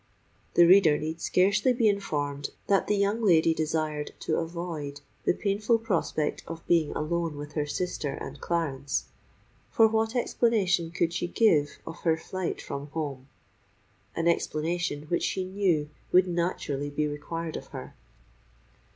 [0.55, 5.77] The reader need scarcely be informed that the young lady desired to avoid the painful
[5.77, 9.09] prospect of being alone with her sister and Clarence:
[9.69, 15.87] for what explanation could she give of her flight from home?—an explanation which she knew
[16.11, 17.93] would naturally be required of her.